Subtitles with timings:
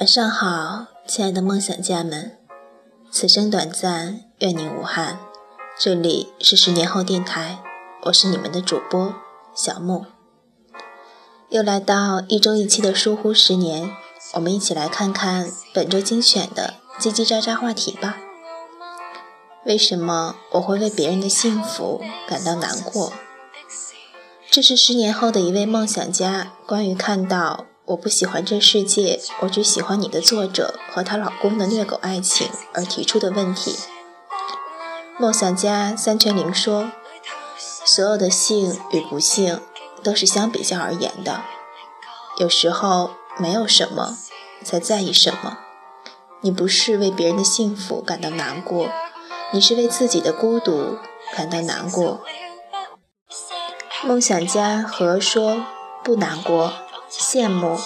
[0.00, 2.38] 晚上好，亲爱的梦想家们，
[3.10, 5.18] 此生短暂，愿你无憾。
[5.78, 7.58] 这里是十年后电台，
[8.04, 9.14] 我是你们的主播
[9.54, 10.06] 小木。
[11.50, 13.90] 又来到一周一期的疏忽十年，
[14.32, 18.16] 我们一起来看看本周精选的叽叽喳喳话题吧。
[19.66, 23.12] 为什么我会为别人的幸福感到难过？
[24.50, 27.66] 这是十年后的一位梦想家关于看到。
[27.90, 33.76] 我不喜欢这世界，我只喜欢你的作者和她老公的虐狗爱情而提出的问题。
[35.18, 36.92] 梦想家三全玲说
[37.84, 39.60] ：“所有的幸与不幸
[40.04, 41.42] 都是相比较而言的，
[42.38, 44.16] 有时候没有什么
[44.62, 45.58] 才在意什么。
[46.42, 48.88] 你不是为别人的幸福感到难过，
[49.52, 50.98] 你是为自己的孤独
[51.34, 52.20] 感到难过。”
[54.06, 55.64] 梦想家何说
[56.04, 56.72] ：“不难过。”
[57.10, 57.78] 羡慕，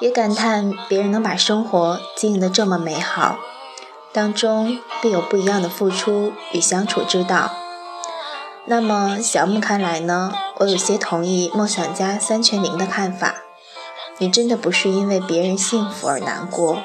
[0.00, 3.38] 也感叹别人能把生活经营得这么美好，
[4.12, 7.52] 当中必有不一样的付出与相处之道。
[8.66, 10.32] 那么小木看来呢？
[10.56, 13.36] 我有些同意梦想家三全零的看法。
[14.18, 16.82] 你真的不是因为别人幸福而难过，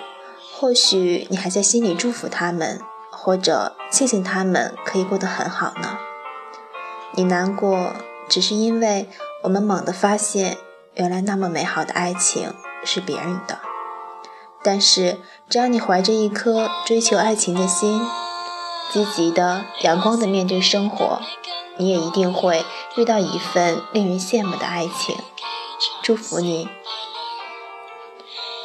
[0.53, 5.97] 或许你还在心里祝福他们，或者庆幸他们可以过得很好呢。
[7.13, 7.94] 你难过，
[8.30, 9.09] 只是因为
[9.44, 10.58] 我们猛地发现。
[10.95, 12.53] 原来那么美好的爱情
[12.84, 13.59] 是别人的，
[14.61, 18.06] 但是只要你怀着一颗追求爱情的心，
[18.92, 21.22] 积极的、阳光的面对生活，
[21.78, 22.66] 你也一定会
[22.97, 25.16] 遇到一份令人羡慕的爱情。
[26.03, 26.67] 祝福你！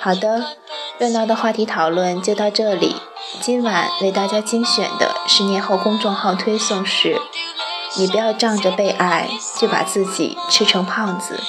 [0.00, 0.56] 好的，
[0.98, 2.96] 热闹的话题讨论就到这里。
[3.40, 7.20] 今晚为大家精选的十年后公众号推送是：
[7.96, 11.40] 你不要仗着被爱就把自己吃成胖子。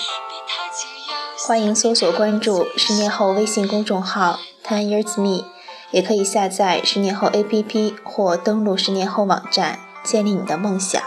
[1.47, 5.45] 欢迎搜索关注十年后微信公众号 Ten Years Me，
[5.91, 11.01] 也可以下载十年后 APP 或登录十年后网站，建立你的梦想。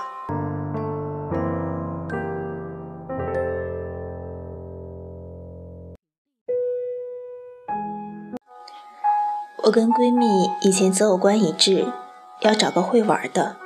[9.65, 11.93] 我跟闺蜜以前择偶观一致，
[12.41, 13.57] 要找个会玩的，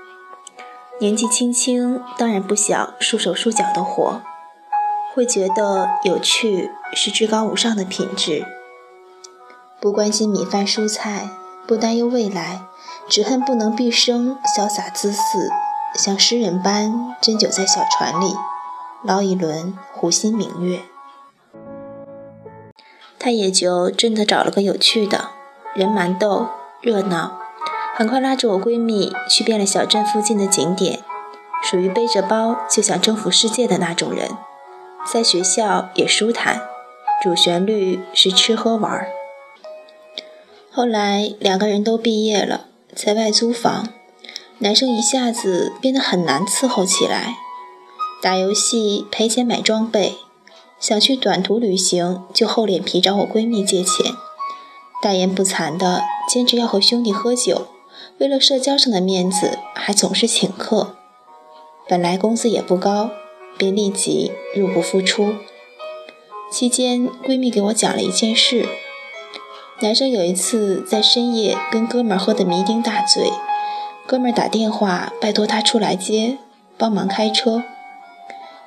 [0.98, 4.22] 年纪轻轻，当然不想束手束脚的活。
[5.14, 8.44] 会觉得有趣是至高无上的品质，
[9.80, 11.30] 不关心米饭蔬菜，
[11.68, 12.62] 不担忧未来，
[13.08, 15.52] 只恨不能毕生潇洒自肆，
[15.94, 18.34] 像诗人般斟酒在小船里，
[19.04, 20.80] 捞一轮湖心明月。
[23.16, 25.30] 他也就真的找了个有趣的，
[25.74, 26.48] 人蛮逗，
[26.80, 27.38] 热闹，
[27.94, 31.04] 很快拉着我闺蜜去遍了小镇附近的景点，
[31.62, 34.36] 属于背着包就想征服世界的那种人。
[35.04, 36.62] 在学校也舒坦，
[37.22, 39.08] 主旋律是吃喝玩儿。
[40.72, 43.88] 后来两个人都毕业了，在外租房，
[44.58, 47.36] 男生一下子变得很难伺候起来。
[48.22, 50.16] 打游戏赔钱买装备，
[50.80, 54.14] 想去短途旅行就厚脸皮找我闺蜜借钱，
[55.02, 57.68] 大言不惭的坚持要和兄弟喝酒，
[58.18, 60.96] 为了社交上的面子还总是请客。
[61.86, 63.10] 本来工资也不高。
[63.56, 65.34] 便立即入不敷出。
[66.50, 68.66] 期间，闺蜜给我讲了一件事：
[69.80, 73.32] 男生有一次在深夜跟哥们儿喝得酩酊大醉，
[74.06, 76.38] 哥们儿打电话拜托他出来接，
[76.78, 77.64] 帮忙开车。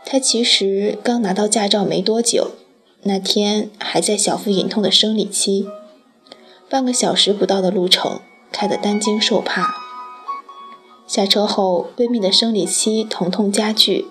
[0.06, 2.52] 他其实刚拿到驾照没多久，
[3.04, 5.68] 那天还在小腹隐痛的生理期，
[6.69, 8.19] 半个小时不到的路程，
[8.52, 9.75] 开得担惊受怕。
[11.06, 14.08] 下车后，闺蜜的生理期疼痛加剧。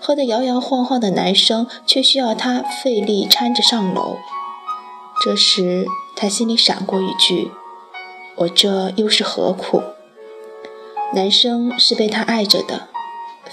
[0.00, 4.18] 喝得摇摇晃晃的男生，却需要她费力搀着上楼。
[5.22, 7.50] 这时，她心里闪过一句
[8.36, 9.82] ：“我这又是何苦？”
[11.14, 12.88] 男生是被她爱着的，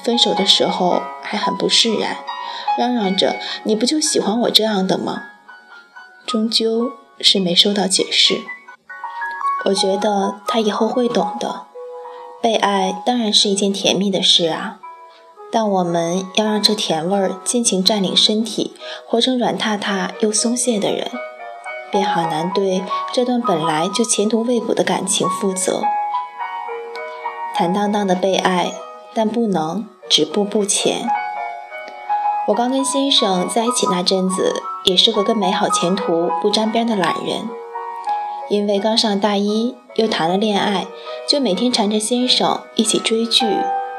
[0.04, 2.18] 分手的时候还很不释然，
[2.78, 5.24] 嚷嚷着：“你不就喜欢我这样的吗？”
[6.28, 8.42] 终究是没收到解释。
[9.66, 11.68] 我觉得他以后会懂的，
[12.42, 14.80] 被爱当然是一件甜蜜的事啊。
[15.56, 18.74] 但我们要让这甜味儿尽情占领身体，
[19.08, 21.12] 活成软塌塌又松懈的人，
[21.92, 22.84] 便好难对
[23.14, 25.84] 这段本来就前途未卜的感情负责。
[27.54, 28.74] 坦荡荡的被爱，
[29.14, 31.08] 但不能止步不前。
[32.48, 37.48] 我刚跟先生在一起那阵子，也是个跟美好前途不沾边的懒人，
[38.50, 40.88] 因为刚上大一，又谈了恋爱，
[41.30, 43.46] 就每天缠着先生一起追剧。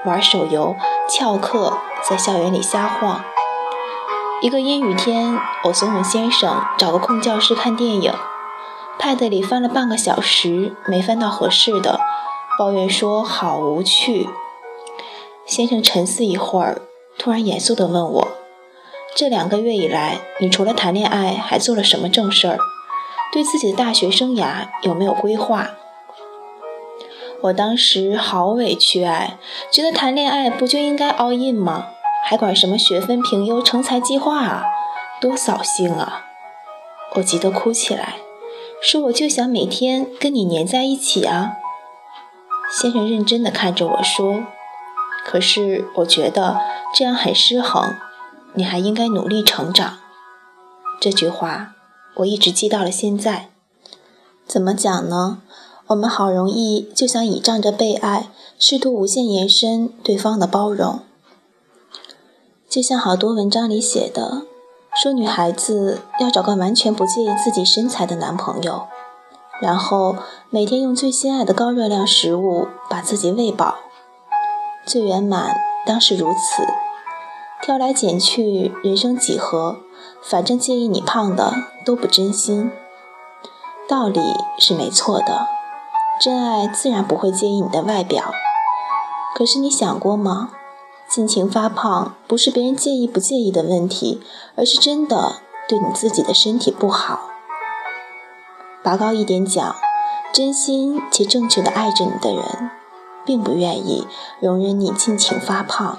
[0.04, 0.76] 玩手游、
[1.08, 3.24] 翘课，在校园里瞎晃。
[4.42, 8.12] 一个阴雨天，我怂恿先生找个空教室看电影。
[8.98, 12.00] ，Pad 里翻了半个小时没翻到合适的，
[12.58, 14.28] 抱怨说好无趣。
[15.46, 16.82] 先生沉思一会儿，
[17.18, 18.28] 突然严肃地问我
[19.16, 22.58] ：“这两个月以来，你除了谈恋爱，还做了什么正事儿？
[23.32, 25.70] 对自己的大学生涯有没有规划？”
[27.44, 29.36] 我当时好委屈哎，
[29.70, 31.88] 觉得谈恋爱不就应该 all in 吗？
[32.24, 34.64] 还管什么学分评优、成才计划啊？
[35.20, 36.24] 多扫兴啊！
[37.16, 38.16] 我急得哭起来，
[38.80, 41.58] 说我就想每天跟你黏在一起啊。
[42.72, 44.44] 先生认真地看着我说
[45.26, 46.58] ：“可是我觉得
[46.94, 47.94] 这样很失衡，
[48.54, 49.98] 你还应该努力成长。”
[50.98, 51.74] 这句话
[52.14, 53.50] 我一直记到了现在。
[54.46, 55.42] 怎么讲呢？
[55.88, 61.00] 我们好容易就想倚仗着被爱，试图无限延伸对方的包容。
[62.66, 64.46] 就像好多文章里写的，
[64.94, 68.86] 说女孩子要找个完全不介意自己身材的男朋友，
[69.60, 70.16] 然后
[70.48, 73.74] 每天用最心爱的高热量食物把自己喂饱，
[74.86, 75.54] 最圆满
[75.86, 76.66] 当是如此。
[77.62, 79.76] 挑来拣去，人生几何？
[80.22, 81.52] 反正介意你胖的
[81.84, 82.70] 都不真心。
[83.86, 84.20] 道理
[84.58, 85.53] 是没错的。
[86.20, 88.32] 真爱自然不会介意你的外表，
[89.34, 90.50] 可是你想过吗？
[91.08, 94.22] 尽情发胖不是别人介意不介意的问题，
[94.54, 95.36] 而是真的
[95.68, 97.30] 对你自己的身体不好。
[98.82, 99.74] 拔高一点讲，
[100.32, 102.70] 真心且正确的爱着你的人，
[103.26, 104.06] 并不愿意
[104.40, 105.98] 容忍你尽情发胖。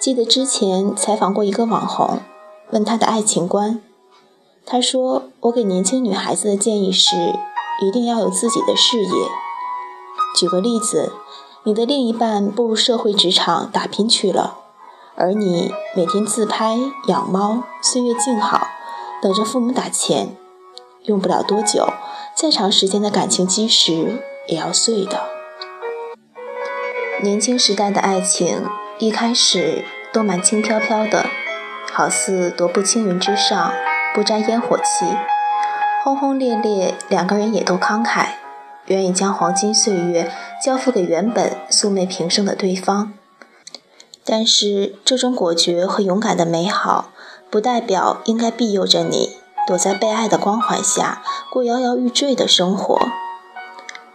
[0.00, 2.20] 记得之前采访过一个网红，
[2.70, 3.80] 问他的爱情观，
[4.66, 7.38] 他说：“我给年轻女孩子的建议是。”
[7.82, 9.28] 一定要有自己的事业。
[10.36, 11.12] 举个例子，
[11.64, 14.58] 你的另一半步入社会职场打拼去了，
[15.16, 18.68] 而你每天自拍养猫，岁月静好，
[19.20, 20.36] 等着父母打钱，
[21.02, 21.92] 用不了多久，
[22.36, 25.20] 再长时间的感情基石也要碎的。
[27.20, 28.64] 年轻时代的爱情
[28.98, 31.26] 一开始都蛮轻飘飘的，
[31.92, 33.72] 好似踱步青云之上，
[34.14, 35.04] 不沾烟火气。
[36.04, 38.30] 轰轰烈烈，两个人也都慷慨，
[38.86, 43.12] 愿意将黄金岁月交付给原本素昧平生的对方。
[44.24, 47.12] 但是，这种果决和勇敢的美好，
[47.48, 51.22] 不代表应该庇佑着你躲在被爱的光环下
[51.52, 52.98] 过摇摇欲坠的生活。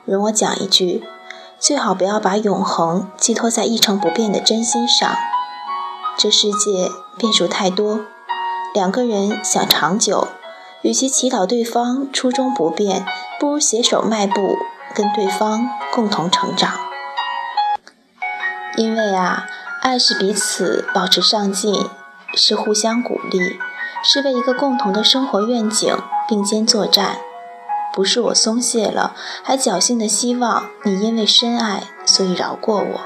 [0.04, 1.06] 容我讲一句：
[1.58, 5.10] 最好不要把永恒寄托在一成不变的真心上。
[6.18, 8.02] 这世界变数太多，
[8.74, 10.28] 两个人想长久。
[10.88, 13.06] 与其祈祷对方初衷不变，
[13.42, 14.56] 不如携手迈步，
[14.96, 16.80] 跟对方共同成长。
[18.78, 19.50] 因为啊，
[19.82, 21.90] 爱是彼此保持上进，
[22.36, 23.60] 是互相鼓励，
[24.02, 25.94] 是为一个共同的生活愿景
[26.26, 27.18] 并肩作战。
[27.92, 29.14] 不是我松懈了，
[29.44, 33.02] 还侥幸的希望你因为深爱，所以饶过我。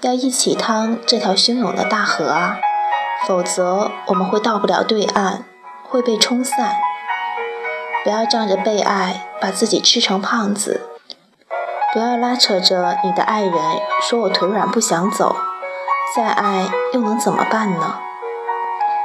[0.00, 2.56] 要一起趟这条汹涌的大河啊，
[3.28, 5.44] 否则我们会到不了对岸。
[5.94, 6.74] 会被冲散，
[8.02, 10.80] 不要仗着被爱把自己吃成胖子，
[11.92, 13.52] 不要拉扯着你的爱人
[14.02, 15.36] 说我腿软不想走，
[16.16, 18.00] 再爱又能怎么办呢？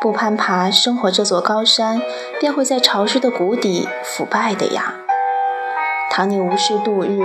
[0.01, 2.01] 不攀爬生活这座高山，
[2.39, 4.95] 便会在潮湿的谷底腐败的呀。
[6.09, 7.19] 倘你无事度日，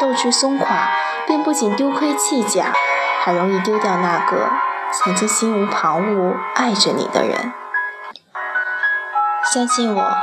[0.00, 0.88] 斗志松垮，
[1.24, 2.72] 便不仅丢盔弃甲，
[3.20, 4.50] 还容易丢掉那个
[4.90, 7.52] 曾经心无旁骛爱着你的人。
[9.54, 10.16] 相信我，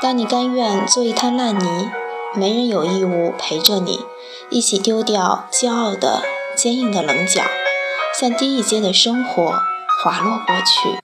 [0.00, 1.90] 当你甘愿做一滩烂泥，
[2.36, 4.06] 没人有义务陪着你
[4.48, 6.22] 一起丢掉骄傲的、
[6.54, 7.42] 坚硬的棱角，
[8.14, 9.42] 向低一阶的生活
[10.04, 11.00] 滑落过去。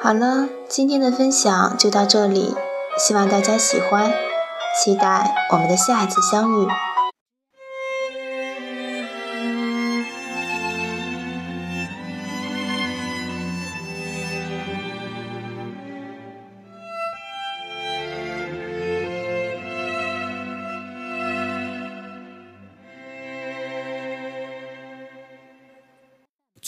[0.00, 2.54] 好了，今天的分享就到这里，
[2.96, 4.12] 希望大家喜欢，
[4.80, 6.68] 期待我们的下一次相遇。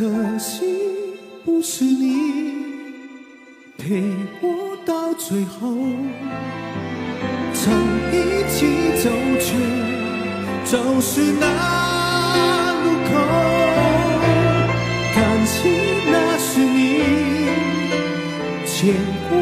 [0.00, 0.06] 可
[0.38, 0.64] 惜
[1.44, 2.54] 不是你
[3.76, 4.02] 陪
[4.40, 5.76] 我到最后，
[7.52, 7.70] 曾
[8.10, 8.64] 一起
[8.96, 9.58] 走却
[10.64, 13.10] 走失那路口。
[15.14, 15.70] 感情
[16.10, 17.04] 那是你
[18.64, 18.94] 牵
[19.28, 19.38] 过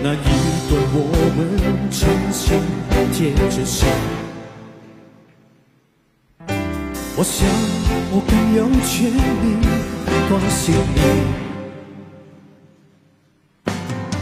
[0.00, 0.16] 那一
[0.68, 0.96] 段我
[1.36, 1.38] 们
[1.90, 2.00] 真
[2.32, 2.44] 心
[3.12, 3.16] 贴
[3.50, 3.88] 着心，
[7.16, 7.36] 我想
[8.12, 9.16] 我更有权利
[10.28, 10.62] 关心
[10.94, 11.00] 你。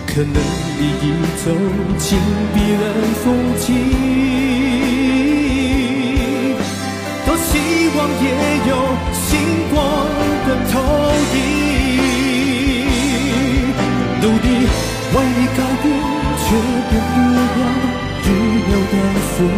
[0.07, 0.33] 可能
[0.79, 1.05] 你已
[1.45, 1.47] 走
[1.99, 2.07] 进
[2.55, 2.83] 别人
[3.23, 3.25] 风
[3.59, 3.65] 景，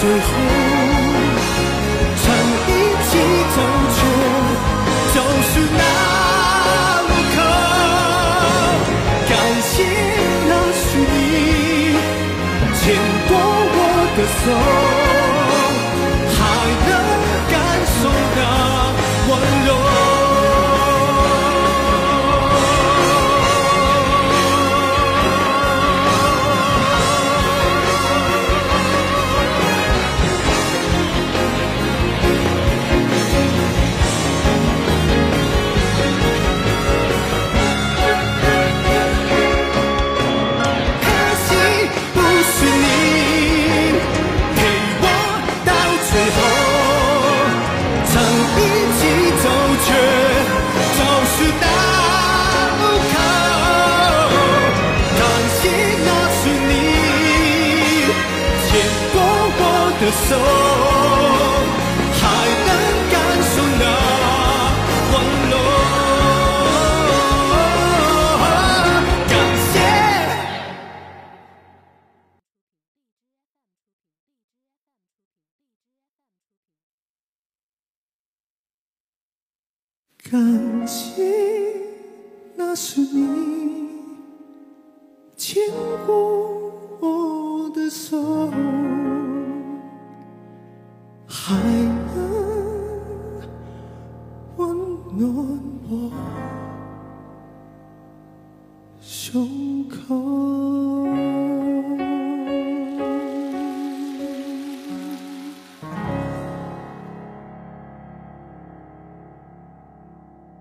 [0.00, 0.67] 最后，
[60.28, 60.34] 走，
[62.12, 62.22] 还
[62.66, 62.70] 能
[63.10, 63.82] 感受那
[65.10, 65.14] 温
[65.48, 65.52] 柔。
[69.26, 69.72] 感谢，
[80.30, 80.36] 感
[80.86, 81.24] 谢，
[82.54, 83.16] 那是你
[85.38, 85.62] 牵
[86.06, 86.37] 过